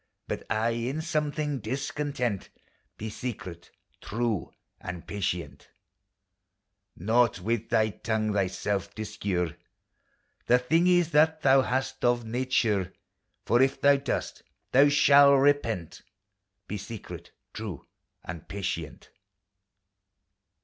[0.27, 2.49] But aye in some thing discontent:
[2.97, 3.69] Be secret,
[4.01, 5.69] true and patient!
[6.95, 9.55] Nought with thy tongue thyself discure
[10.47, 12.95] The thingis that thou hast of nature;
[13.45, 14.41] For if thou dost,
[14.71, 16.01] thou shalt repent:
[16.67, 17.85] Be secret, true
[18.25, 19.11] and patient!